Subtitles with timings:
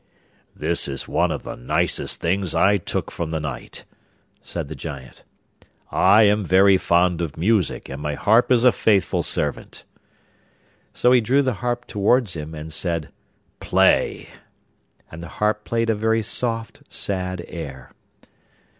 [0.55, 3.85] 'This is one of the nicest things I took from the knight,'
[4.41, 5.23] said the Giant.
[5.91, 9.83] 'I am very fond of music, and my harp is a faithful servant.'
[10.91, 13.09] So he drew the harp towards him, and said:
[13.59, 14.29] 'Play!'
[15.11, 17.91] And the harp played a very soft, sad air.